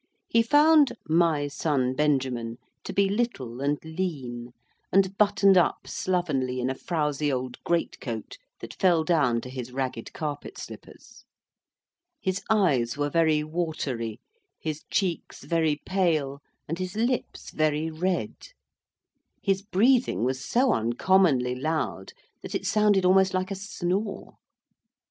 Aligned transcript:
He 0.27 0.41
found 0.41 0.93
"My 1.07 1.47
son 1.47 1.93
Benjamin" 1.93 2.57
to 2.85 2.91
be 2.91 3.07
little 3.07 3.61
and 3.61 3.77
lean, 3.85 4.49
and 4.91 5.15
buttoned 5.15 5.59
up 5.59 5.85
slovenly 5.85 6.59
in 6.59 6.71
a 6.71 6.73
frowsy 6.73 7.31
old 7.31 7.63
great 7.63 7.99
coat 8.01 8.39
that 8.61 8.73
fell 8.73 9.03
down 9.03 9.41
to 9.41 9.49
his 9.51 9.71
ragged 9.71 10.11
carpet 10.11 10.57
slippers. 10.57 11.23
His 12.19 12.41
eyes 12.49 12.97
were 12.97 13.11
very 13.11 13.43
watery, 13.43 14.19
his 14.59 14.85
cheeks 14.89 15.43
very 15.43 15.75
pale, 15.85 16.39
and 16.67 16.79
his 16.79 16.95
lips 16.95 17.51
very 17.51 17.91
red. 17.91 18.33
His 19.43 19.61
breathing 19.61 20.23
was 20.23 20.43
so 20.43 20.73
uncommonly 20.73 21.53
loud, 21.53 22.11
that 22.41 22.55
it 22.55 22.65
sounded 22.65 23.05
almost 23.05 23.35
like 23.35 23.51
a 23.51 23.55
snore. 23.55 24.37